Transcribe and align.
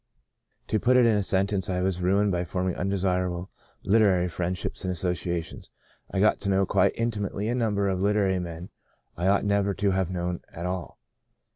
To 0.69 0.79
put 0.79 0.97
it 0.97 1.05
in 1.05 1.15
a 1.15 1.21
sentence, 1.21 1.69
I 1.69 1.81
was 1.81 2.01
ruined 2.01 2.31
by 2.31 2.43
forming 2.43 2.73
un 2.73 2.89
desirable 2.89 3.51
literary 3.83 4.27
friendships 4.29 4.83
and 4.83 4.91
associations. 4.91 5.69
I 6.09 6.19
got 6.19 6.39
to 6.39 6.49
know 6.49 6.65
quite 6.65 6.93
intimately 6.95 7.47
a 7.49 7.53
number 7.53 7.87
of 7.87 8.01
literary 8.01 8.39
men 8.39 8.71
I 9.15 9.27
ought 9.27 9.45
never 9.45 9.75
to 9.75 9.91
have 9.91 10.09
known 10.09 10.39
at 10.51 10.65
all. 10.65 10.97